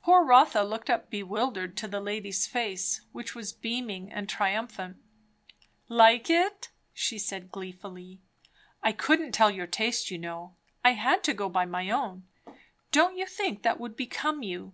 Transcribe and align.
Poor 0.00 0.24
Rotha 0.24 0.62
looked 0.62 0.88
up 0.88 1.10
bewildered 1.10 1.76
to 1.76 1.86
the 1.86 2.00
lady's 2.00 2.46
face, 2.46 3.02
which 3.12 3.34
was 3.34 3.52
beaming 3.52 4.10
and 4.10 4.26
triumphant. 4.26 4.96
"Like 5.90 6.30
it?" 6.30 6.70
she 6.94 7.18
said 7.18 7.52
gleefully. 7.52 8.22
"I 8.82 8.92
couldn't 8.92 9.32
tell 9.32 9.50
your 9.50 9.66
taste, 9.66 10.10
you 10.10 10.16
know. 10.16 10.54
I 10.82 10.92
had 10.92 11.22
to 11.24 11.34
go 11.34 11.50
by 11.50 11.66
my 11.66 11.90
own 11.90 12.26
Don't 12.92 13.18
you 13.18 13.26
think 13.26 13.60
that 13.62 13.78
would 13.78 13.94
become 13.94 14.42
you?" 14.42 14.72